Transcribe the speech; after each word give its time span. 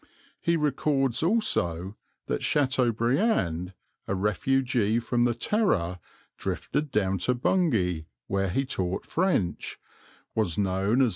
He 0.39 0.57
records 0.57 1.21
also 1.21 1.95
that 2.25 2.41
Chateaubriand, 2.43 3.75
a 4.07 4.15
refugee 4.15 4.99
from 4.99 5.25
the 5.25 5.35
Terror, 5.35 5.99
drifted 6.37 6.89
down 6.89 7.19
to 7.19 7.35
Bungay, 7.35 8.07
where 8.25 8.49
he 8.49 8.65
taught 8.65 9.05
French, 9.05 9.79
was 10.33 10.57
known 10.57 11.03
as 11.03 11.09
M. 11.09 11.09